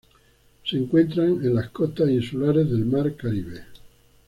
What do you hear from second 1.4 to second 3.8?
en las costas insulares del Mar Caribe.